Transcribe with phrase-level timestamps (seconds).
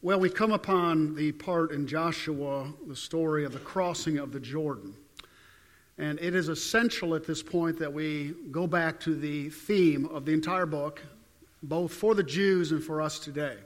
[0.00, 4.38] Well, we come upon the part in Joshua, the story of the crossing of the
[4.38, 4.94] Jordan.
[5.98, 10.24] And it is essential at this point that we go back to the theme of
[10.24, 11.02] the entire book,
[11.64, 13.56] both for the Jews and for us today.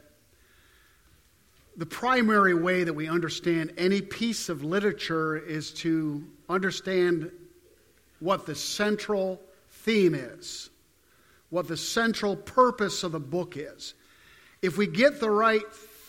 [1.76, 7.30] The primary way that we understand any piece of literature is to understand
[8.20, 9.38] what the central
[9.68, 10.70] theme is,
[11.50, 13.92] what the central purpose of the book is.
[14.62, 15.60] If we get the right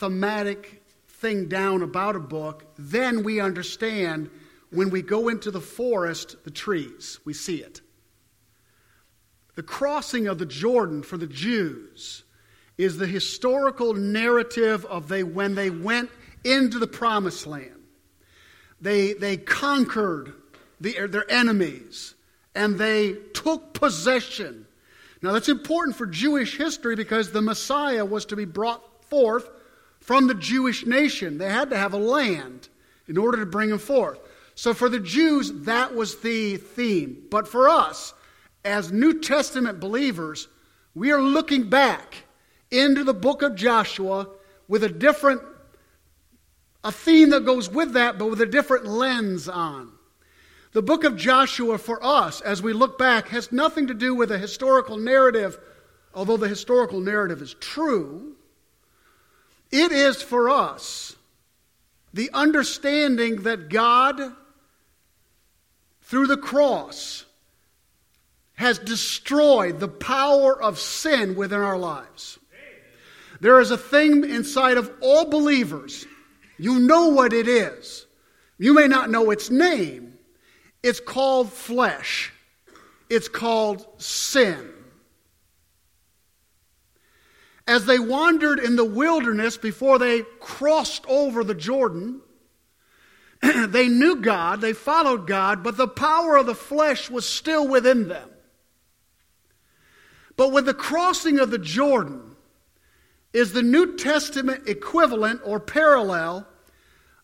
[0.03, 4.29] thematic thing down about a book, then we understand
[4.69, 7.21] when we go into the forest, the trees.
[7.23, 7.79] We see it.
[9.55, 12.25] The crossing of the Jordan for the Jews
[12.77, 16.09] is the historical narrative of they, when they went
[16.43, 17.81] into the promised land.
[18.81, 20.33] They, they conquered
[20.81, 22.13] the, their enemies
[22.53, 24.67] and they took possession.
[25.21, 29.49] Now, that's important for Jewish history because the Messiah was to be brought forth
[30.03, 31.37] from the Jewish nation.
[31.37, 32.67] They had to have a land
[33.07, 34.19] in order to bring them forth.
[34.55, 37.23] So for the Jews, that was the theme.
[37.31, 38.13] But for us,
[38.65, 40.47] as New Testament believers,
[40.93, 42.25] we are looking back
[42.69, 44.27] into the book of Joshua
[44.67, 45.41] with a different,
[46.83, 49.91] a theme that goes with that, but with a different lens on.
[50.73, 54.31] The book of Joshua for us, as we look back, has nothing to do with
[54.31, 55.57] a historical narrative,
[56.13, 58.32] although the historical narrative is true.
[59.73, 61.15] It is for us
[62.13, 64.21] the understanding that God,
[66.03, 67.25] through the cross,
[68.53, 72.37] has destroyed the power of sin within our lives.
[73.41, 76.05] There is a thing inside of all believers.
[76.59, 78.05] You know what it is.
[78.59, 80.19] You may not know its name.
[80.83, 82.31] It's called flesh,
[83.09, 84.69] it's called sin.
[87.65, 92.21] As they wandered in the wilderness before they crossed over the Jordan,
[93.41, 98.07] they knew God, they followed God, but the power of the flesh was still within
[98.07, 98.29] them.
[100.35, 102.35] But with the crossing of the Jordan
[103.33, 106.47] is the New Testament equivalent or parallel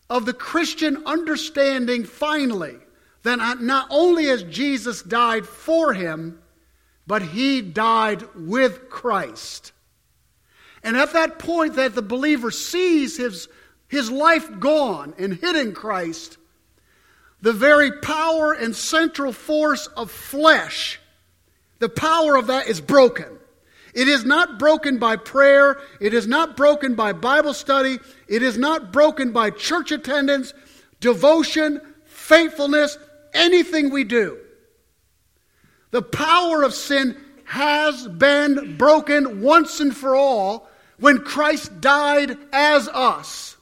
[0.08, 2.76] of the Christian understanding finally
[3.22, 6.40] that not only has Jesus died for him,
[7.06, 9.72] but he died with Christ.
[10.82, 13.48] And at that point that the believer sees his,
[13.88, 16.38] his life gone and hidden Christ,
[17.42, 21.00] the very power and central force of flesh,
[21.78, 23.38] the power of that is broken.
[23.94, 25.80] It is not broken by prayer.
[26.00, 27.98] It is not broken by Bible study.
[28.28, 30.54] It is not broken by church attendance,
[31.00, 32.98] devotion, faithfulness,
[33.34, 34.38] anything we do.
[35.90, 40.69] The power of sin has been broken once and for all
[41.00, 43.56] when Christ died as us.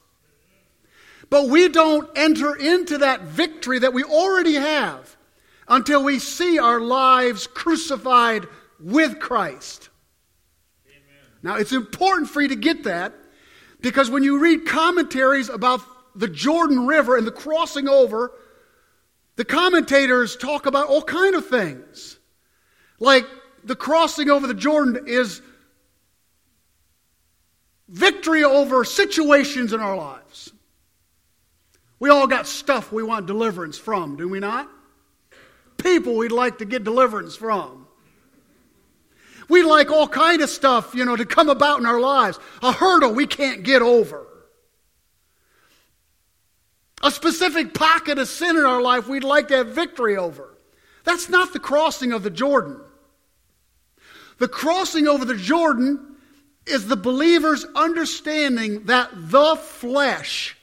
[1.30, 5.16] But we don't enter into that victory that we already have
[5.68, 8.46] until we see our lives crucified
[8.80, 9.90] with Christ.
[10.88, 11.32] Amen.
[11.42, 13.12] Now, it's important for you to get that
[13.80, 15.80] because when you read commentaries about
[16.14, 18.32] the Jordan River and the crossing over,
[19.36, 22.18] the commentators talk about all kind of things.
[22.98, 23.24] Like
[23.62, 25.42] the crossing over the Jordan is
[27.88, 30.52] victory over situations in our lives.
[31.98, 34.70] We all got stuff we want deliverance from, do we not?
[35.78, 37.86] People we'd like to get deliverance from.
[39.48, 42.38] We like all kind of stuff, you know, to come about in our lives.
[42.62, 44.26] A hurdle we can't get over.
[47.02, 50.56] A specific pocket of sin in our life we'd like to have victory over.
[51.04, 52.80] That's not the crossing of the Jordan.
[54.38, 56.16] The crossing over the Jordan
[56.68, 60.56] is the believer's understanding that the flesh,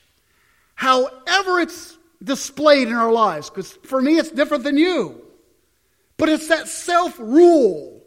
[0.75, 5.21] however it's displayed in our lives, because for me it's different than you,
[6.17, 8.01] but it's that self rule,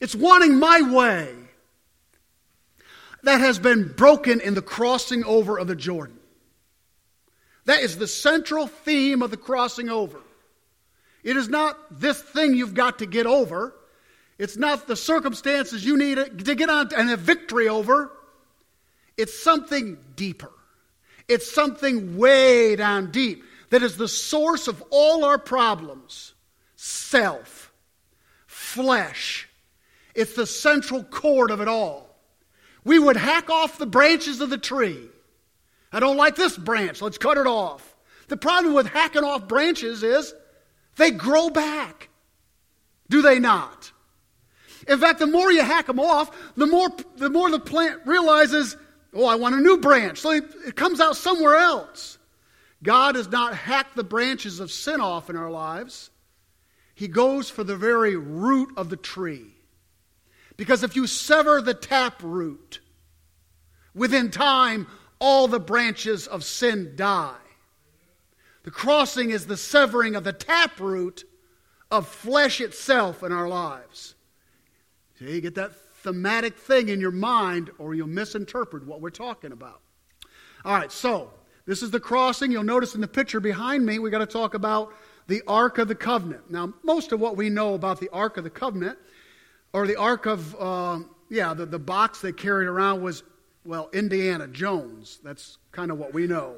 [0.00, 1.34] it's wanting my way,
[3.24, 6.18] that has been broken in the crossing over of the Jordan.
[7.64, 10.20] That is the central theme of the crossing over.
[11.22, 13.74] It is not this thing you've got to get over.
[14.38, 18.10] It's not the circumstances you need to get on and have victory over.
[19.16, 20.50] It's something deeper.
[21.28, 26.34] It's something way down deep that is the source of all our problems
[26.76, 27.72] self,
[28.46, 29.48] flesh.
[30.14, 32.14] It's the central cord of it all.
[32.84, 35.08] We would hack off the branches of the tree.
[35.92, 37.96] I don't like this branch, let's cut it off.
[38.28, 40.34] The problem with hacking off branches is
[40.96, 42.08] they grow back.
[43.08, 43.92] Do they not?
[44.88, 48.76] In fact, the more you hack them off, the more, the more the plant realizes
[49.14, 50.18] Oh, I want a new branch.
[50.20, 52.18] So it comes out somewhere else.
[52.82, 56.10] God does not hack the branches of sin off in our lives.
[56.94, 59.54] He goes for the very root of the tree.
[60.56, 62.80] Because if you sever the tap root,
[63.94, 64.86] within time,
[65.18, 67.36] all the branches of sin die.
[68.64, 71.24] The crossing is the severing of the taproot
[71.90, 74.13] of flesh itself in our lives.
[75.18, 75.72] See, get that
[76.02, 79.80] thematic thing in your mind, or you'll misinterpret what we're talking about.
[80.64, 81.30] All right, so
[81.66, 82.50] this is the crossing.
[82.50, 84.92] You'll notice in the picture behind me, we got to talk about
[85.26, 86.50] the Ark of the Covenant.
[86.50, 88.98] Now, most of what we know about the Ark of the Covenant,
[89.72, 91.00] or the Ark of, uh,
[91.30, 93.22] yeah, the, the box they carried around was,
[93.64, 95.20] well, Indiana Jones.
[95.24, 96.56] That's kind of what we know.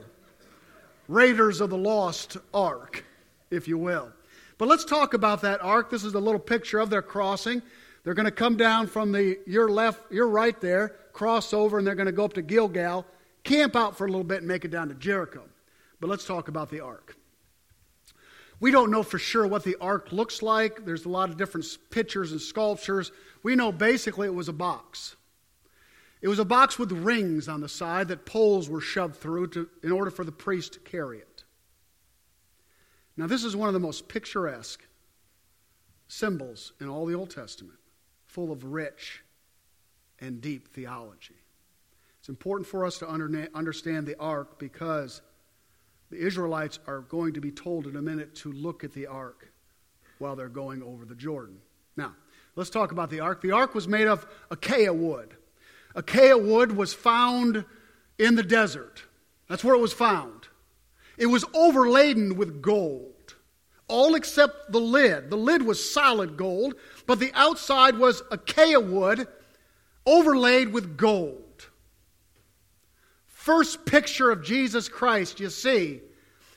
[1.08, 3.04] Raiders of the Lost Ark,
[3.50, 4.12] if you will.
[4.58, 5.90] But let's talk about that ark.
[5.90, 7.62] This is a little picture of their crossing.
[8.06, 11.84] They're going to come down from the your left, your right there, cross over, and
[11.84, 13.04] they're going to go up to Gilgal,
[13.42, 15.42] camp out for a little bit, and make it down to Jericho.
[15.98, 17.16] But let's talk about the ark.
[18.60, 20.84] We don't know for sure what the ark looks like.
[20.84, 23.10] There's a lot of different pictures and sculptures.
[23.42, 25.16] We know basically it was a box.
[26.22, 29.68] It was a box with rings on the side that poles were shoved through to,
[29.82, 31.42] in order for the priest to carry it.
[33.16, 34.86] Now, this is one of the most picturesque
[36.06, 37.80] symbols in all the Old Testament,
[38.36, 39.22] full of rich
[40.20, 41.40] and deep theology.
[42.18, 45.22] It's important for us to understand the ark because
[46.10, 49.50] the Israelites are going to be told in a minute to look at the ark
[50.18, 51.56] while they're going over the Jordan.
[51.96, 52.14] Now,
[52.56, 53.40] let's talk about the ark.
[53.40, 55.34] The ark was made of acacia wood.
[55.94, 57.64] Acacia wood was found
[58.18, 59.02] in the desert.
[59.48, 60.48] That's where it was found.
[61.16, 63.14] It was overladen with gold,
[63.88, 65.30] all except the lid.
[65.30, 66.74] The lid was solid gold,
[67.06, 69.28] but the outside was acacia wood
[70.04, 71.68] overlaid with gold.
[73.26, 76.00] First picture of Jesus Christ you see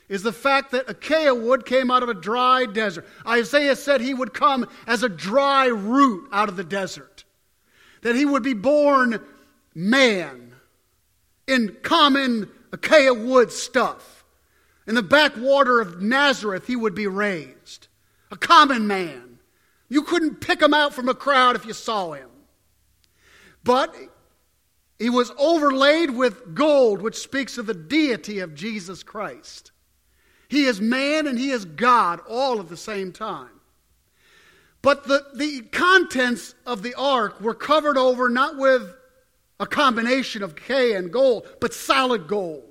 [0.08, 3.06] is the fact that acacia wood came out of a dry desert.
[3.24, 7.24] Isaiah said he would come as a dry root out of the desert,
[8.02, 9.20] that he would be born
[9.72, 10.52] man
[11.46, 14.19] in common acacia wood stuff.
[14.86, 17.88] In the backwater of Nazareth, he would be raised.
[18.30, 19.38] A common man.
[19.88, 22.28] You couldn't pick him out from a crowd if you saw him.
[23.64, 23.94] But
[24.98, 29.72] he was overlaid with gold, which speaks of the deity of Jesus Christ.
[30.48, 33.60] He is man and he is God all at the same time.
[34.82, 38.94] But the, the contents of the ark were covered over not with
[39.58, 42.69] a combination of clay and gold, but solid gold.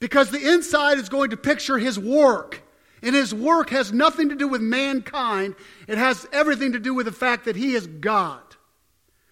[0.00, 2.62] Because the inside is going to picture his work.
[3.02, 5.54] And his work has nothing to do with mankind,
[5.86, 8.42] it has everything to do with the fact that he is God.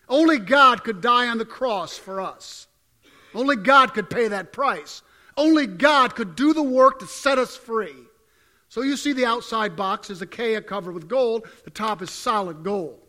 [0.08, 2.68] Only God could die on the cross for us.
[3.34, 5.02] Only God could pay that price.
[5.36, 7.94] Only God could do the work to set us free.
[8.68, 12.62] So you see the outside box is acacia covered with gold, the top is solid
[12.62, 13.00] gold.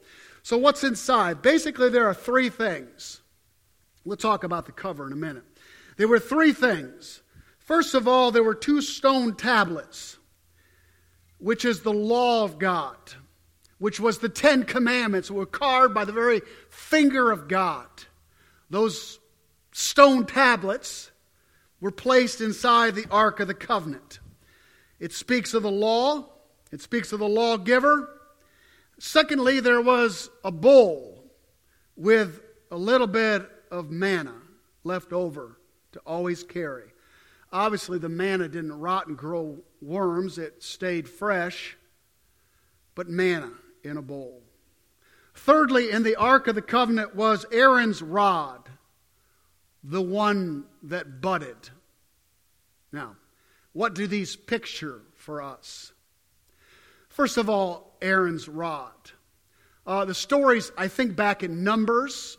[0.43, 1.41] So what's inside?
[1.41, 3.21] Basically, there are three things.
[4.05, 5.43] We'll talk about the cover in a minute.
[5.97, 7.21] There were three things.
[7.67, 10.17] First of all, there were two stone tablets,
[11.37, 12.95] which is the law of God,
[13.77, 17.89] which was the Ten Commandments, were carved by the very finger of God.
[18.69, 19.19] Those
[19.73, 21.11] stone tablets
[21.81, 24.19] were placed inside the Ark of the Covenant.
[25.01, 26.29] It speaks of the law,
[26.71, 28.09] it speaks of the lawgiver.
[28.97, 31.21] Secondly, there was a bowl
[31.97, 32.39] with
[32.71, 34.35] a little bit of manna
[34.85, 35.59] left over
[35.91, 36.93] to always carry.
[37.51, 41.77] Obviously, the manna didn't rot and grow worms, it stayed fresh,
[42.93, 43.51] but manna
[43.83, 44.41] in a bowl.
[45.33, 48.67] Thirdly, in the Ark of the Covenant was Aaron's rod,
[49.83, 51.69] the one that budded.
[52.91, 53.15] Now,
[53.73, 55.93] what do these picture for us?
[57.07, 58.91] First of all, Aaron's rod.
[59.85, 62.37] Uh, the stories, I think back in Numbers,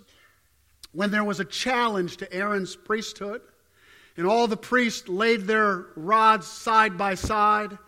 [0.93, 3.41] when there was a challenge to Aaron's priesthood
[4.19, 7.79] and all the priests laid their rods side by side,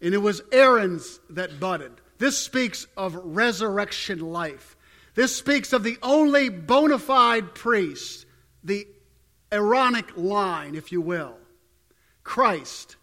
[0.00, 1.92] and it was Aaron's that budded.
[2.18, 4.76] This speaks of resurrection life.
[5.16, 8.26] This speaks of the only bona fide priest,
[8.62, 8.86] the
[9.50, 11.36] Aaronic line, if you will.
[12.22, 12.94] Christ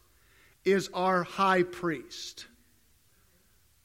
[0.63, 2.47] is our high priest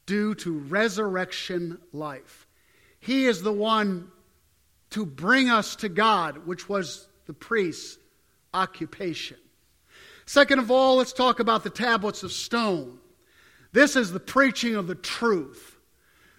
[0.06, 2.46] due to resurrection life.
[3.00, 4.12] He is the one
[4.90, 7.98] to bring us to God, which was the priest's
[8.54, 9.36] occupation.
[10.26, 12.98] Second of all, let's talk about the tablets of stone.
[13.72, 15.76] This is the preaching of the truth.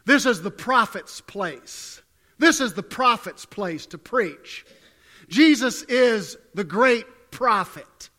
[0.06, 2.02] This is the prophet's place.
[2.38, 4.66] This is the prophet's place to preach.
[5.28, 8.10] Jesus is the great prophet.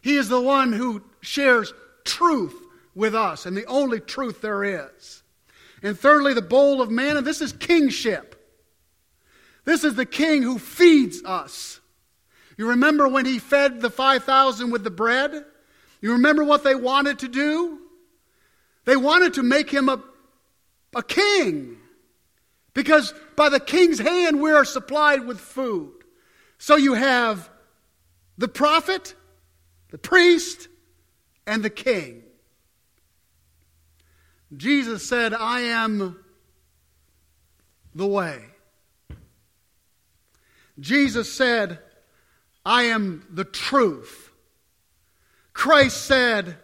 [0.00, 1.72] He is the one who shares
[2.04, 2.54] truth
[2.94, 5.22] with us and the only truth there is.
[5.82, 7.22] And thirdly, the bowl of manna.
[7.22, 8.32] This is kingship.
[9.64, 11.80] This is the king who feeds us.
[12.56, 15.44] You remember when he fed the 5,000 with the bread?
[16.00, 17.80] You remember what they wanted to do?
[18.84, 20.02] They wanted to make him a,
[20.94, 21.76] a king.
[22.72, 25.92] Because by the king's hand, we are supplied with food.
[26.58, 27.50] So you have
[28.38, 29.14] the prophet,
[29.90, 30.68] the priest,
[31.46, 32.22] and the king.
[34.56, 36.18] Jesus said, I am
[37.94, 38.44] the way.
[40.78, 41.78] Jesus said,
[42.66, 44.32] I am the truth.
[45.52, 46.56] Christ said,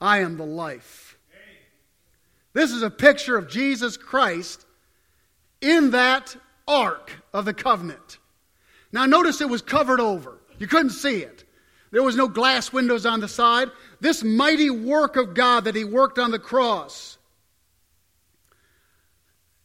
[0.00, 1.18] I am the life.
[2.54, 4.64] This is a picture of Jesus Christ
[5.60, 6.34] in that
[6.66, 8.18] ark of the covenant.
[8.90, 10.38] Now, notice it was covered over.
[10.58, 11.44] You couldn't see it.
[11.90, 13.70] There was no glass windows on the side.
[14.00, 17.18] This mighty work of God that He worked on the cross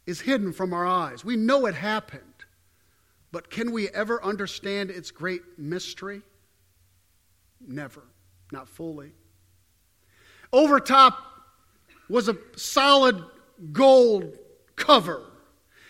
[0.05, 1.23] is hidden from our eyes.
[1.23, 2.32] We know it happened,
[3.33, 6.21] but can we ever understand its great mystery?
[7.59, 8.03] Never,
[8.51, 9.11] not fully.
[10.53, 11.17] Over top
[12.07, 13.23] was a solid
[13.71, 14.37] gold
[14.75, 15.23] cover.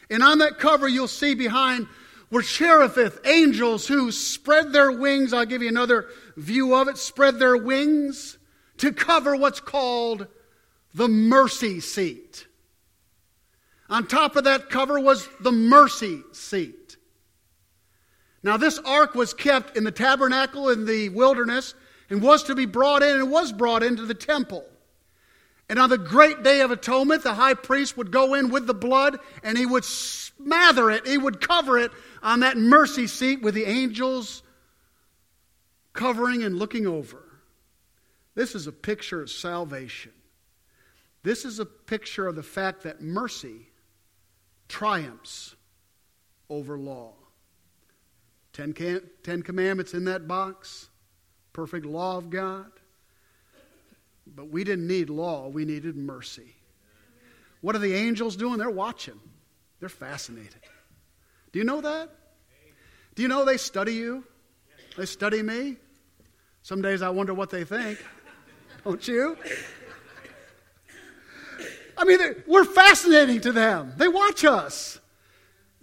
[0.10, 1.88] And on that cover, you'll see behind
[2.32, 5.34] were cherubim, angels who spread their wings.
[5.34, 6.08] I'll give you another
[6.38, 6.98] view of it.
[6.98, 8.38] Spread their wings
[8.78, 10.28] to cover what's called
[10.94, 12.48] the mercy seat.
[13.90, 16.83] On top of that cover was the mercy seat.
[18.44, 21.74] Now, this ark was kept in the tabernacle in the wilderness
[22.10, 24.66] and was to be brought in and was brought into the temple.
[25.70, 28.74] And on the great day of atonement, the high priest would go in with the
[28.74, 33.56] blood and he would smother it, he would cover it on that mercy seat with
[33.56, 34.44] the angels
[35.94, 37.24] covering and looking over.
[38.36, 40.12] This is a picture of salvation.
[41.24, 43.70] This is a picture of the fact that mercy
[44.68, 45.56] triumphs
[46.50, 47.14] over law.
[48.54, 48.74] Ten,
[49.24, 50.90] Ten Commandments in that box,
[51.52, 52.72] perfect law of God.
[54.28, 56.56] But we didn't need law, we needed mercy.
[57.62, 58.58] What are the angels doing?
[58.58, 59.20] They're watching,
[59.80, 60.62] they're fascinated.
[61.52, 62.10] Do you know that?
[63.16, 64.24] Do you know they study you?
[64.98, 65.78] They study me?
[66.62, 68.04] Some days I wonder what they think.
[68.84, 69.38] Don't you?
[71.98, 73.94] I mean, we're fascinating to them.
[73.98, 75.00] They watch us.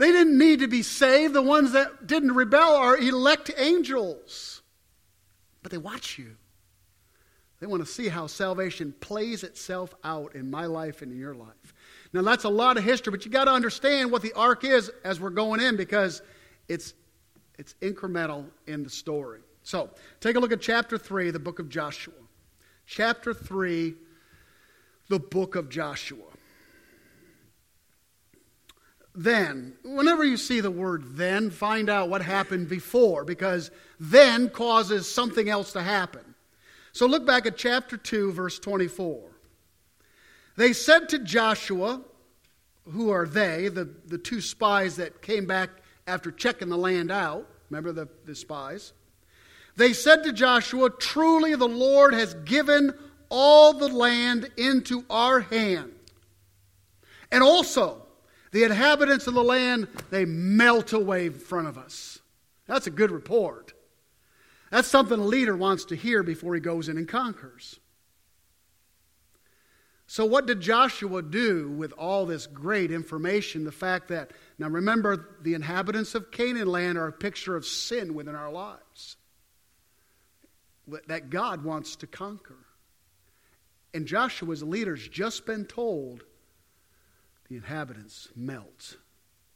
[0.00, 1.34] They didn't need to be saved.
[1.34, 4.62] The ones that didn't rebel are elect angels.
[5.62, 6.36] But they watch you.
[7.60, 11.34] They want to see how salvation plays itself out in my life and in your
[11.34, 11.74] life.
[12.14, 14.90] Now, that's a lot of history, but you got to understand what the ark is
[15.04, 16.22] as we're going in because
[16.66, 16.94] it's,
[17.58, 19.40] it's incremental in the story.
[19.64, 19.90] So,
[20.20, 22.14] take a look at chapter 3, the book of Joshua.
[22.86, 23.92] Chapter 3,
[25.10, 26.29] the book of Joshua.
[29.14, 35.10] Then, whenever you see the word then, find out what happened before because then causes
[35.10, 36.34] something else to happen.
[36.92, 39.30] So look back at chapter 2, verse 24.
[40.56, 42.02] They said to Joshua,
[42.90, 45.70] who are they, the, the two spies that came back
[46.06, 47.46] after checking the land out?
[47.68, 48.92] Remember the, the spies?
[49.76, 52.92] They said to Joshua, Truly the Lord has given
[53.28, 55.92] all the land into our hand.
[57.30, 58.02] And also,
[58.52, 62.18] the inhabitants of the land, they melt away in front of us.
[62.66, 63.72] That's a good report.
[64.70, 67.78] That's something a leader wants to hear before he goes in and conquers.
[70.06, 73.62] So, what did Joshua do with all this great information?
[73.62, 78.14] The fact that, now remember, the inhabitants of Canaan land are a picture of sin
[78.14, 79.16] within our lives
[81.06, 82.58] that God wants to conquer.
[83.94, 86.24] And Joshua's leaders just been told
[87.50, 88.96] the inhabitants melt.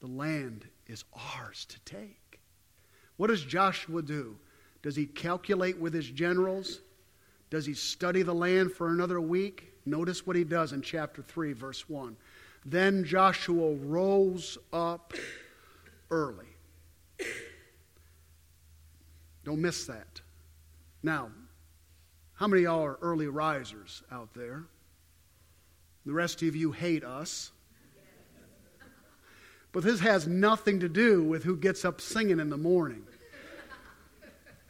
[0.00, 1.04] The land is
[1.38, 2.40] ours to take.
[3.16, 4.36] What does Joshua do?
[4.82, 6.80] Does he calculate with his generals?
[7.50, 9.72] Does he study the land for another week?
[9.86, 12.16] Notice what he does in chapter 3, verse 1.
[12.66, 15.14] Then Joshua rose up
[16.10, 16.48] early.
[19.44, 20.20] Don't miss that.
[21.02, 21.30] Now,
[22.34, 24.64] how many of y'all are early risers out there?
[26.06, 27.52] The rest of you hate us.
[29.74, 33.02] But this has nothing to do with who gets up singing in the morning.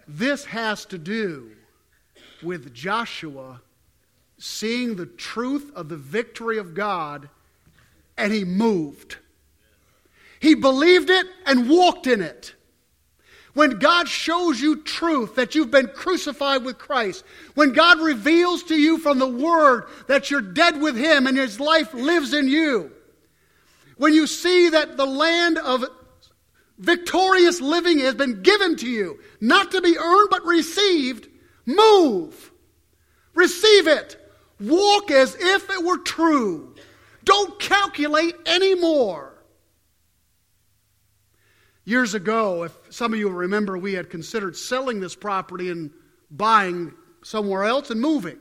[0.09, 1.51] This has to do
[2.43, 3.61] with Joshua
[4.39, 7.29] seeing the truth of the victory of God,
[8.17, 9.19] and he moved.
[10.41, 12.55] He believed it and walked in it.
[13.53, 18.75] When God shows you truth that you've been crucified with Christ, when God reveals to
[18.75, 22.91] you from the Word that you're dead with Him and His life lives in you,
[23.97, 25.85] when you see that the land of
[26.79, 31.29] victorious living has been given to you, not to be earned but received,
[31.67, 32.53] move.
[33.35, 34.21] Receive it.
[34.61, 36.75] Walk as if it were true.
[37.25, 39.33] Don't calculate anymore.
[41.85, 45.91] Years ago, if some of you remember, we had considered selling this property and
[46.31, 48.39] buying somewhere else and moving.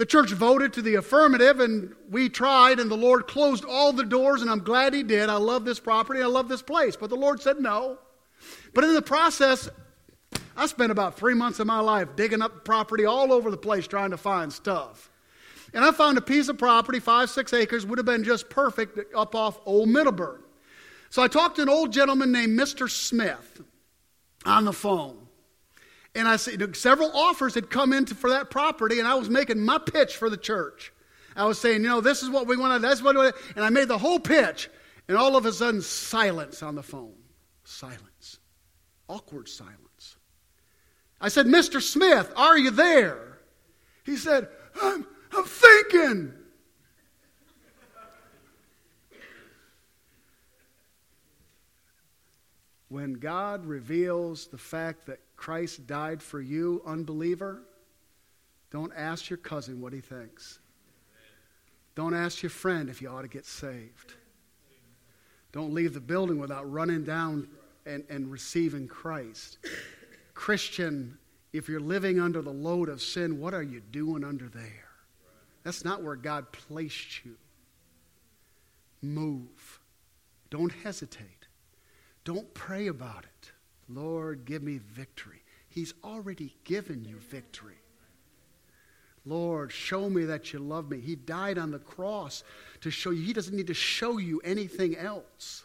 [0.00, 4.02] The church voted to the affirmative, and we tried, and the Lord closed all the
[4.02, 5.28] doors, and I'm glad He did.
[5.28, 6.96] I love this property, I love this place.
[6.96, 7.98] But the Lord said no.
[8.72, 9.68] But in the process,
[10.56, 13.86] I spent about three months of my life digging up property all over the place
[13.86, 15.10] trying to find stuff.
[15.74, 18.98] And I found a piece of property, five, six acres, would have been just perfect
[19.14, 20.40] up off Old Middleburg.
[21.10, 22.88] So I talked to an old gentleman named Mr.
[22.88, 23.60] Smith
[24.46, 25.19] on the phone.
[26.14, 29.60] And I said, several offers had come in for that property, and I was making
[29.60, 30.92] my pitch for the church.
[31.36, 33.64] I was saying, you know, this is what we want to, that's what, we, and
[33.64, 34.68] I made the whole pitch,
[35.06, 37.14] and all of a sudden, silence on the phone.
[37.64, 38.38] Silence.
[39.08, 40.16] Awkward silence.
[41.20, 41.80] I said, Mr.
[41.80, 43.38] Smith, are you there?
[44.04, 44.48] He said,
[44.82, 46.32] I'm, I'm thinking.
[52.88, 57.62] When God reveals the fact that Christ died for you, unbeliever,
[58.70, 60.58] don't ask your cousin what he thinks.
[61.94, 64.12] Don't ask your friend if you ought to get saved.
[65.50, 67.48] Don't leave the building without running down
[67.86, 69.56] and, and receiving Christ.
[70.34, 71.16] Christian,
[71.54, 74.90] if you're living under the load of sin, what are you doing under there?
[75.62, 77.36] That's not where God placed you.
[79.00, 79.80] Move.
[80.50, 81.46] Don't hesitate.
[82.24, 83.52] Don't pray about it.
[83.92, 85.42] Lord, give me victory.
[85.68, 87.76] He's already given you victory.
[89.26, 91.00] Lord, show me that you love me.
[91.00, 92.42] He died on the cross
[92.80, 93.22] to show you.
[93.22, 95.64] He doesn't need to show you anything else.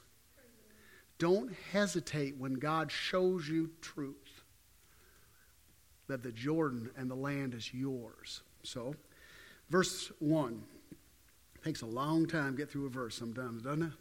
[1.17, 4.43] Don't hesitate when God shows you truth
[6.07, 8.41] that the Jordan and the land is yours.
[8.63, 8.95] So,
[9.69, 10.61] verse 1.
[11.63, 13.91] Takes a long time to get through a verse sometimes, doesn't it?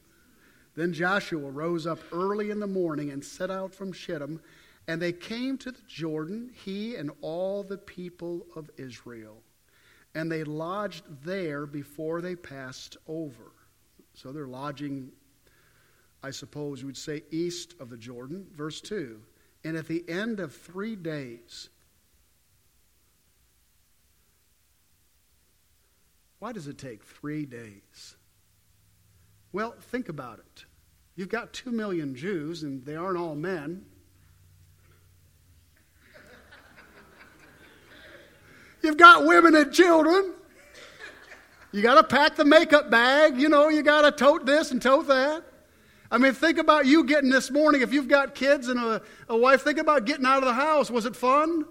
[0.74, 4.40] Then Joshua rose up early in the morning and set out from Shittim,
[4.88, 9.42] and they came to the Jordan, he and all the people of Israel.
[10.14, 13.52] And they lodged there before they passed over.
[14.14, 15.10] So they're lodging,
[16.22, 18.46] I suppose you would say, east of the Jordan.
[18.54, 19.20] Verse 2
[19.64, 21.68] And at the end of three days,
[26.40, 28.16] why does it take three days?
[29.54, 30.64] Well, think about it.
[31.14, 33.84] You've got two million Jews, and they aren't all men.
[38.82, 40.32] You've got women and children.
[41.70, 43.38] You got to pack the makeup bag.
[43.40, 45.44] You know, you got to tote this and tote that.
[46.10, 47.80] I mean, think about you getting this morning.
[47.80, 50.90] If you've got kids and a, a wife, think about getting out of the house.
[50.90, 51.64] Was it fun?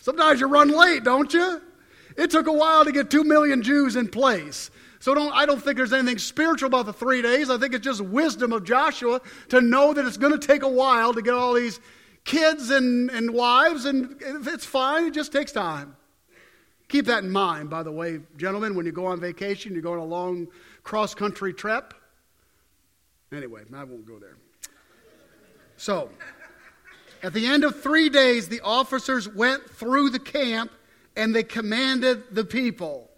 [0.00, 1.60] Sometimes you run late, don't you?
[2.16, 4.70] It took a while to get two million Jews in place.
[5.04, 7.50] So don't, I don't think there's anything spiritual about the three days.
[7.50, 10.68] I think it's just wisdom of Joshua to know that it's going to take a
[10.68, 11.78] while to get all these
[12.24, 15.08] kids and, and wives, and it's fine.
[15.08, 15.94] It just takes time.
[16.88, 19.92] Keep that in mind, by the way, gentlemen, when you go on vacation, you go
[19.92, 20.48] on a long
[20.84, 21.92] cross country trip.
[23.30, 24.38] Anyway, I won't go there.
[25.76, 26.08] So,
[27.22, 30.72] at the end of three days, the officers went through the camp
[31.14, 33.10] and they commanded the people.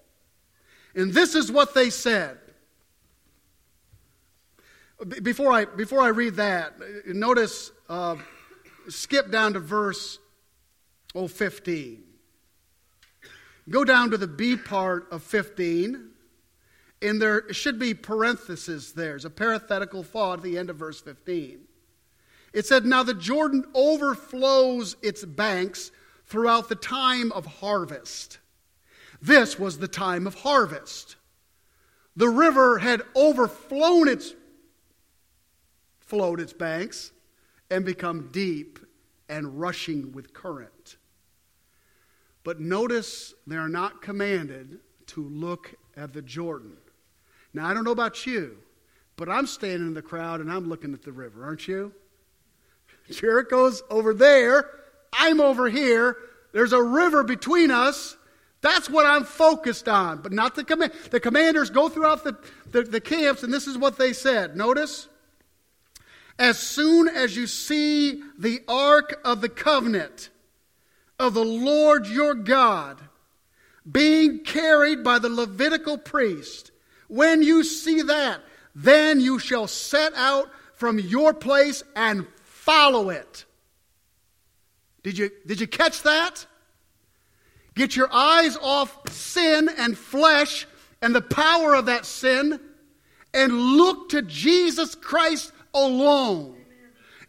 [0.96, 2.38] And this is what they said.
[5.22, 6.72] Before I, before I read that,
[7.06, 8.16] notice, uh,
[8.88, 10.18] skip down to verse
[11.14, 12.02] oh, 15.
[13.68, 16.10] Go down to the B part of 15,
[17.02, 19.08] and there should be parentheses there.
[19.08, 21.60] There's a parenthetical thought at the end of verse 15.
[22.54, 25.90] It said, Now the Jordan overflows its banks
[26.26, 28.38] throughout the time of harvest.
[29.20, 31.16] This was the time of harvest.
[32.16, 34.34] The river had overflown its
[36.00, 37.10] flowed its banks
[37.68, 38.78] and become deep
[39.28, 40.96] and rushing with current.
[42.44, 46.76] But notice they are not commanded to look at the Jordan.
[47.52, 48.58] Now, I don't know about you,
[49.16, 51.92] but I'm standing in the crowd and I'm looking at the river, aren't you?
[53.10, 54.70] Jericho's over there.
[55.12, 56.16] I'm over here.
[56.52, 58.16] There's a river between us.
[58.66, 60.92] That's what I'm focused on, but not the command.
[61.12, 62.36] The commanders go throughout the,
[62.72, 64.56] the, the camps, and this is what they said.
[64.56, 65.06] Notice?
[66.36, 70.30] As soon as you see the ark of the covenant
[71.16, 73.00] of the Lord your God
[73.88, 76.72] being carried by the Levitical priest,
[77.06, 78.40] when you see that,
[78.74, 83.44] then you shall set out from your place and follow it.
[85.04, 86.46] Did you, did you catch that?
[87.76, 90.66] Get your eyes off sin and flesh
[91.02, 92.58] and the power of that sin
[93.34, 96.56] and look to Jesus Christ alone.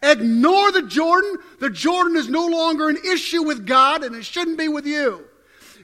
[0.02, 1.38] Ignore the Jordan.
[1.60, 5.26] The Jordan is no longer an issue with God and it shouldn't be with you.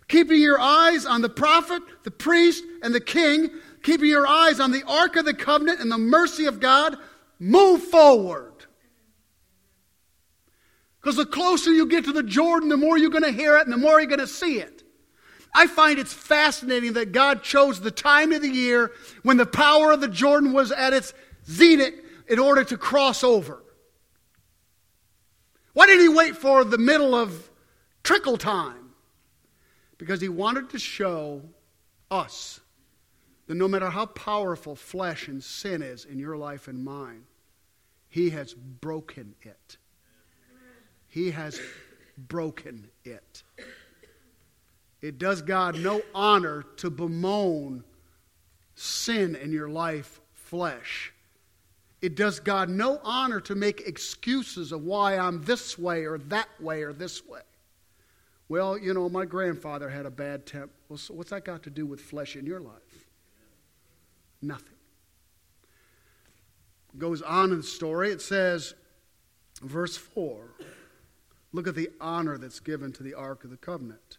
[0.07, 3.49] Keeping your eyes on the prophet, the priest, and the king,
[3.81, 6.97] keeping your eyes on the Ark of the Covenant and the mercy of God,
[7.39, 8.52] move forward.
[11.03, 13.65] Because the closer you get to the Jordan, the more you're going to hear it
[13.67, 14.83] and the more you're going to see it.
[15.53, 19.91] I find it's fascinating that God chose the time of the year when the power
[19.91, 21.13] of the Jordan was at its
[21.45, 21.95] zenith
[22.29, 23.61] in order to cross over.
[25.73, 27.49] Why did he wait for the middle of
[28.03, 28.93] trickle time?
[29.97, 31.41] Because he wanted to show
[32.09, 32.61] us
[33.47, 37.25] that no matter how powerful flesh and sin is in your life and mine,
[38.07, 39.77] he has broken it.
[41.13, 41.61] He has
[42.17, 43.43] broken it.
[44.99, 47.83] It does God no honor to bemoan
[48.73, 51.13] sin in your life, flesh.
[52.01, 56.49] It does God no honor to make excuses of why I'm this way or that
[56.59, 57.41] way or this way.
[58.49, 60.73] Well, you know, my grandfather had a bad temper.
[60.89, 63.07] Well, so what's that got to do with flesh in your life?
[64.41, 64.77] Nothing.
[66.97, 68.09] Goes on in the story.
[68.09, 68.73] It says,
[69.61, 70.49] verse 4
[71.53, 74.17] Look at the honor that's given to the Ark of the Covenant.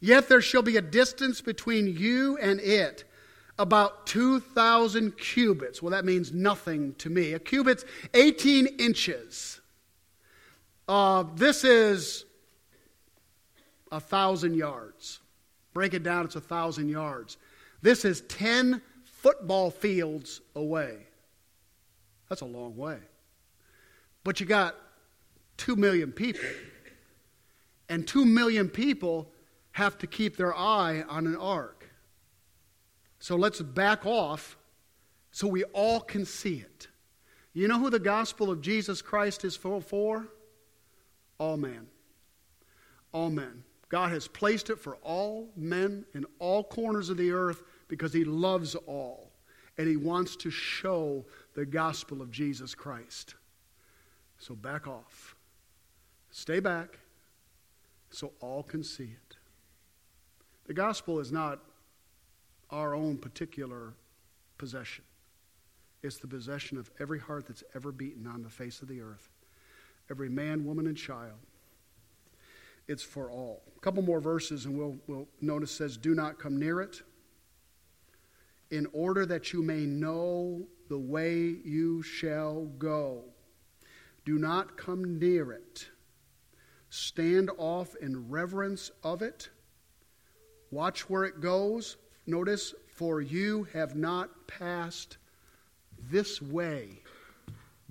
[0.00, 3.04] Yet there shall be a distance between you and it,
[3.58, 5.82] about 2,000 cubits.
[5.82, 7.32] Well, that means nothing to me.
[7.32, 9.60] A cubit's 18 inches.
[10.86, 12.24] Uh, this is
[13.90, 15.18] a thousand yards.
[15.74, 17.36] Break it down, it's a thousand yards.
[17.82, 20.98] This is 10 football fields away.
[22.28, 22.98] That's a long way.
[24.22, 24.76] But you got
[25.58, 26.48] 2 million people.
[27.88, 29.30] And 2 million people
[29.72, 31.88] have to keep their eye on an ark.
[33.18, 34.56] So let's back off
[35.30, 36.88] so we all can see it.
[37.52, 39.80] You know who the gospel of Jesus Christ is for?
[39.80, 40.28] for?
[41.38, 41.86] All men.
[43.12, 43.64] All men.
[43.88, 48.24] God has placed it for all men in all corners of the earth because He
[48.24, 49.32] loves all.
[49.78, 53.34] And He wants to show the gospel of Jesus Christ.
[54.38, 55.34] So back off.
[56.38, 57.00] Stay back
[58.10, 59.36] so all can see it.
[60.68, 61.58] The gospel is not
[62.70, 63.94] our own particular
[64.56, 65.02] possession,
[66.00, 69.28] it's the possession of every heart that's ever beaten on the face of the earth,
[70.12, 71.40] every man, woman, and child.
[72.86, 73.64] It's for all.
[73.76, 77.02] A couple more verses, and we'll, we'll notice says, Do not come near it,
[78.70, 83.24] in order that you may know the way you shall go.
[84.24, 85.88] Do not come near it
[86.90, 89.50] Stand off in reverence of it.
[90.70, 91.96] Watch where it goes.
[92.26, 95.18] Notice, for you have not passed
[96.10, 97.00] this way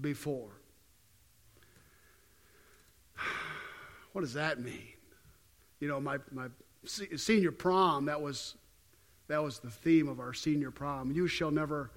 [0.01, 0.49] before.
[4.13, 4.93] What does that mean?
[5.79, 6.47] You know, my, my
[6.85, 8.55] senior prom, that was,
[9.27, 11.11] that was the theme of our senior prom.
[11.11, 11.91] You shall never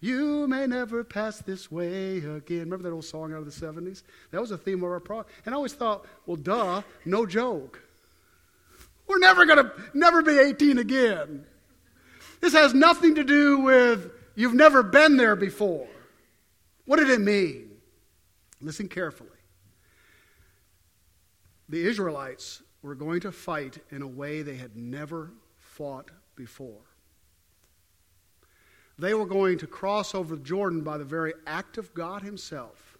[0.00, 2.60] you may never pass this way again.
[2.60, 4.02] Remember that old song out of the 70s?
[4.30, 5.24] That was the theme of our pro.
[5.44, 7.82] And I always thought, well, duh, no joke.
[9.06, 11.46] We're never going to never be 18 again.
[12.40, 15.88] This has nothing to do with you've never been there before.
[16.84, 17.70] What did it mean?
[18.60, 19.30] Listen carefully.
[21.68, 26.85] The Israelites were going to fight in a way they had never fought before.
[28.98, 32.98] They were going to cross over Jordan by the very act of God Himself.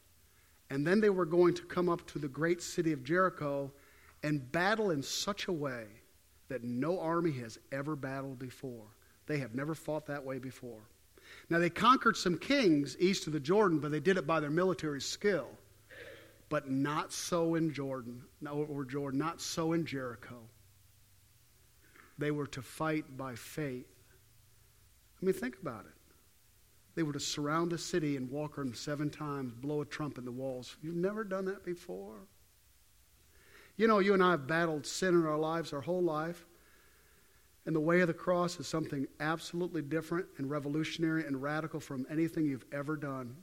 [0.68, 3.70] And then they were going to come up to the great city of Jericho
[4.22, 5.84] and battle in such a way
[6.48, 8.86] that no army has ever battled before.
[9.26, 10.80] They have never fought that way before.
[11.50, 14.50] Now, they conquered some kings east of the Jordan, but they did it by their
[14.50, 15.48] military skill.
[16.48, 20.38] But not so in Jordan, or Jordan, not so in Jericho.
[22.18, 23.95] They were to fight by faith
[25.20, 25.92] I mean, think about it.
[26.94, 30.24] They were to surround a city and walk around seven times, blow a trumpet in
[30.24, 30.76] the walls.
[30.82, 32.16] You've never done that before.
[33.76, 36.46] You know, you and I have battled sin in our lives our whole life.
[37.66, 42.06] And the way of the cross is something absolutely different and revolutionary and radical from
[42.08, 43.36] anything you've ever done.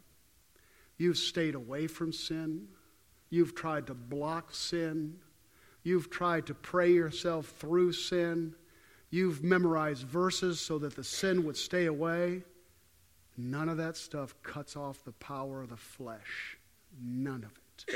[0.97, 2.67] You've stayed away from sin.
[3.29, 5.17] You've tried to block sin.
[5.83, 8.55] You've tried to pray yourself through sin.
[9.13, 12.41] You've memorized verses so that the sin would stay away.
[13.37, 16.57] None of that stuff cuts off the power of the flesh.
[16.99, 17.95] None of it.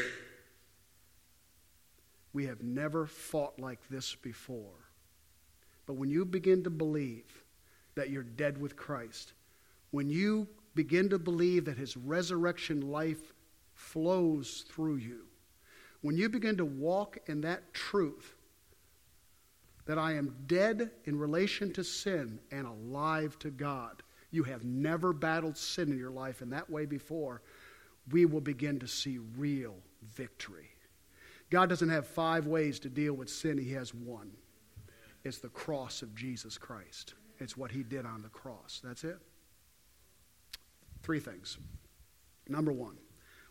[2.34, 4.92] We have never fought like this before.
[5.88, 7.44] But when you begin to believe
[7.96, 9.34] that you're dead with Christ,
[9.90, 13.34] when you begin to believe that his resurrection life
[13.74, 15.22] flows through you,
[16.02, 18.36] when you begin to walk in that truth,
[19.88, 25.14] that I am dead in relation to sin and alive to God, you have never
[25.14, 27.42] battled sin in your life in that way before,
[28.12, 29.76] we will begin to see real
[30.14, 30.70] victory.
[31.50, 34.32] God doesn't have five ways to deal with sin, He has one.
[35.24, 37.14] It's the cross of Jesus Christ.
[37.40, 38.82] It's what He did on the cross.
[38.84, 39.18] That's it.
[41.02, 41.58] Three things.
[42.50, 42.98] Number one,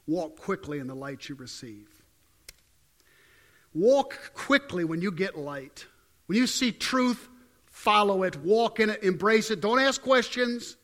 [0.06, 1.88] walk quickly in the light you receive.
[3.72, 5.86] Walk quickly when you get light.
[6.26, 7.28] When you see truth,
[7.66, 9.60] follow it, walk in it, embrace it.
[9.60, 10.76] Don't ask questions.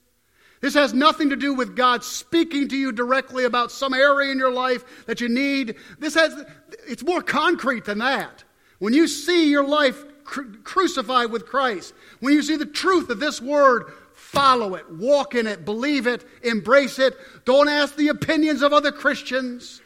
[0.62, 4.38] This has nothing to do with God speaking to you directly about some area in
[4.38, 5.74] your life that you need.
[5.98, 6.44] This has,
[6.86, 8.44] it's more concrete than that.
[8.78, 13.18] When you see your life cru- crucified with Christ, when you see the truth of
[13.18, 17.16] this word, follow it, walk in it, believe it, embrace it.
[17.44, 19.81] Don't ask the opinions of other Christians.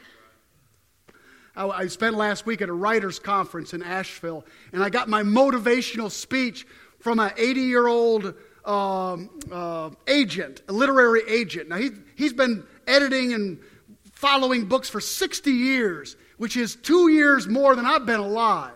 [1.57, 5.23] I, I spent last week at a writers' conference in Asheville, and I got my
[5.23, 6.67] motivational speech
[7.01, 11.69] from an 80 year old um, uh, agent, a literary agent.
[11.69, 13.59] Now, he, he's been editing and
[14.13, 18.73] following books for 60 years, which is two years more than I've been alive.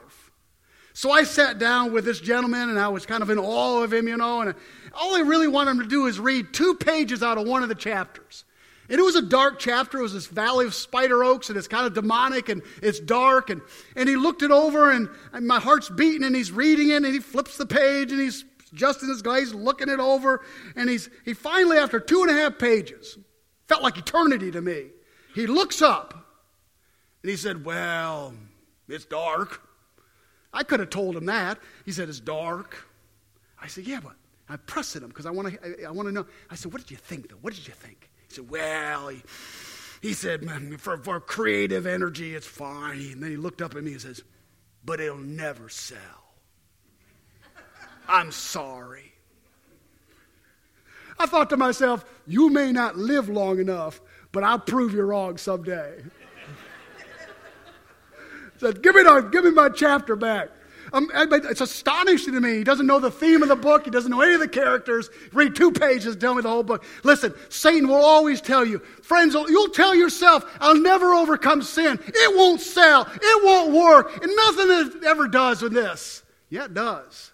[0.93, 3.93] So I sat down with this gentleman and I was kind of in awe of
[3.93, 4.55] him, you know, and
[4.93, 7.69] all I really wanted him to do is read two pages out of one of
[7.69, 8.45] the chapters.
[8.91, 9.99] And it was a dark chapter.
[9.99, 13.49] It was this valley of spider oaks, and it's kind of demonic and it's dark.
[13.49, 13.63] And,
[13.97, 17.07] and he looked it over, and, and my heart's beating, and he's reading it, and
[17.07, 20.43] he flips the page, and he's Justin, this guy, he's looking it over,
[20.77, 23.19] and he's he finally, after two and a half pages,
[23.67, 24.87] felt like eternity to me.
[25.35, 26.21] He looks up
[27.23, 28.35] and he said, Well,
[28.89, 29.63] it's dark.
[30.53, 31.59] I could have told him that.
[31.85, 32.77] He said, It's dark.
[33.61, 34.15] I said, Yeah, but
[34.49, 36.27] I pressed him because I want to I, I want to know.
[36.51, 37.39] I said, What did you think, though?
[37.41, 38.10] What did you think?
[38.31, 39.23] He said, Well, he,
[40.01, 43.13] he said, for, for creative energy, it's fine.
[43.13, 44.23] And then he looked up at me and says,
[44.85, 45.99] But it'll never sell.
[48.09, 49.13] I'm sorry.
[51.19, 54.01] I thought to myself, you may not live long enough,
[54.33, 56.03] but I'll prove you wrong someday.
[58.57, 60.49] Said, give me, the, give me my chapter back.
[60.93, 62.59] Um, it's astonishing to me.
[62.59, 63.85] He doesn't know the theme of the book.
[63.85, 65.11] He doesn't know any of the characters.
[65.33, 66.85] Read two pages, tell me the whole book.
[67.05, 71.99] Listen, Satan will always tell you, friends, you'll tell yourself, I'll never overcome sin.
[72.07, 73.03] It won't sell.
[73.03, 74.23] It won't work.
[74.23, 76.23] And nothing ever does with this.
[76.49, 77.31] Yeah, it does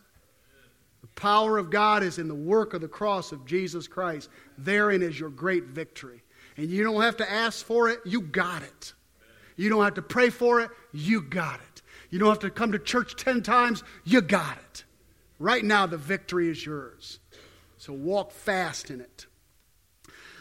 [1.00, 4.28] The power of God is in the work of the cross of Jesus Christ.
[4.58, 6.22] Therein is your great victory.
[6.58, 8.92] And you don't have to ask for it, you got it.
[9.56, 11.65] You don't have to pray for it, you got it.
[12.10, 14.84] You don't have to come to church 10 times, you got it.
[15.38, 17.18] Right now, the victory is yours.
[17.78, 19.26] So walk fast in it.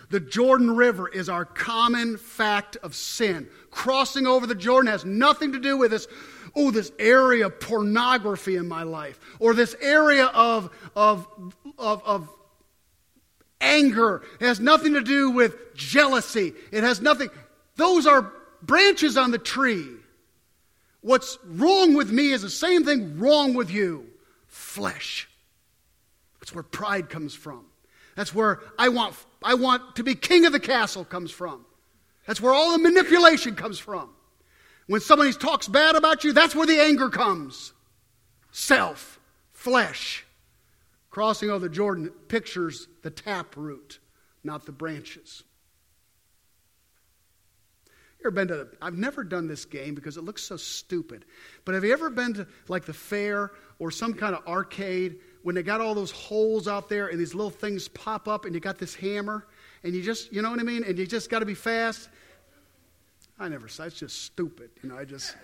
[0.09, 3.47] The Jordan River is our common fact of sin.
[3.71, 6.07] Crossing over the Jordan has nothing to do with this
[6.55, 11.27] oh, this area of pornography in my life, or this area of, of,
[11.77, 12.29] of, of
[13.59, 14.23] anger.
[14.39, 16.53] It has nothing to do with jealousy.
[16.71, 17.29] It has nothing.
[17.75, 19.85] Those are branches on the tree.
[21.05, 24.07] What's wrong with me is the same thing wrong with you
[24.47, 25.29] flesh.
[26.39, 27.63] That's where pride comes from.
[28.15, 29.13] That's where I want,
[29.43, 31.63] I want to be king of the castle comes from.
[32.25, 34.09] That's where all the manipulation comes from.
[34.87, 37.71] When somebody talks bad about you, that's where the anger comes.
[38.49, 39.19] Self,
[39.51, 40.25] flesh.
[41.11, 43.99] Crossing over the Jordan pictures the tap root,
[44.43, 45.43] not the branches.
[48.25, 51.25] Ever been to, I've never done this game because it looks so stupid,
[51.63, 55.53] but have you ever been to like the fair or some kind of arcade when
[55.53, 58.59] they got all those holes out there and these little things pop up and you
[58.59, 59.45] got this hammer
[59.83, 60.83] and you just, you know what I mean?
[60.83, 62.09] And you just got to be fast
[63.39, 64.69] I never said it's just stupid.
[64.81, 65.35] You know, I just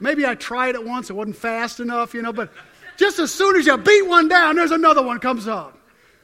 [0.00, 2.52] maybe I tried it once, it wasn't fast enough, you know, but
[2.96, 5.78] just as soon as you beat one down, there's another one comes up.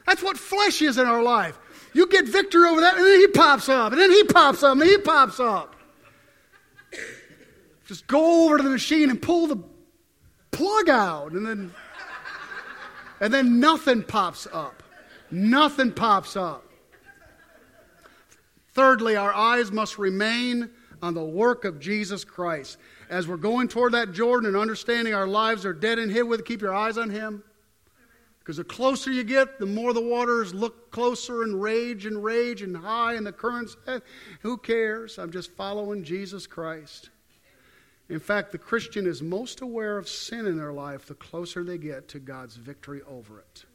[0.05, 1.57] That's what flesh is in our life.
[1.97, 4.73] You get victory over that, and then he pops up, and then he pops up,
[4.73, 5.75] and he pops up.
[7.87, 9.57] Just go over to the machine and pull the
[10.51, 11.71] plug out, and then
[13.19, 14.83] And then nothing pops up.
[15.31, 16.63] Nothing pops up.
[18.73, 20.69] Thirdly, our eyes must remain
[21.01, 22.77] on the work of Jesus Christ.
[23.09, 26.45] As we're going toward that Jordan and understanding our lives are dead and hid with,
[26.45, 27.43] keep your eyes on Him.
[28.47, 32.61] Because the closer you get, the more the waters look closer and rage and rage
[32.61, 33.75] and high, and the currents.
[33.87, 33.99] Eh,
[34.39, 35.19] who cares?
[35.19, 37.09] I'm just following Jesus Christ.
[38.07, 41.77] In fact, the Christian is most aware of sin in their life the closer they
[41.77, 43.65] get to God's victory over it.